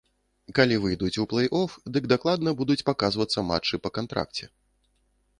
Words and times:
Калі 0.59 0.75
выйдуць 0.83 1.17
у 1.23 1.25
плэй-оф, 1.33 1.75
дык 1.97 2.07
дакладна 2.13 2.53
будуць 2.61 2.77
паказвацца 2.87 3.43
матчы 3.51 3.75
па 3.85 3.89
кантракце. 3.99 4.45